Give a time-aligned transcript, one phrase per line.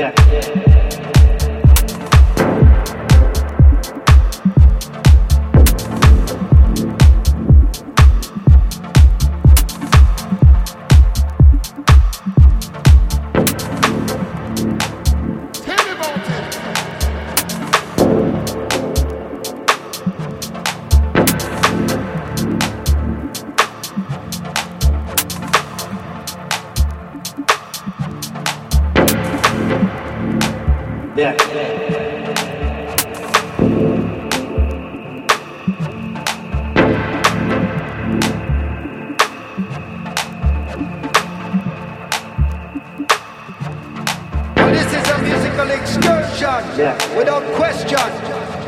[0.00, 0.59] yeah.
[31.16, 31.36] Well,
[44.72, 46.78] this is a musical excursion.
[46.78, 47.16] yeah.
[47.16, 47.98] Without question.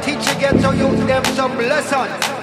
[0.03, 2.41] Teach you get to use them some lessons.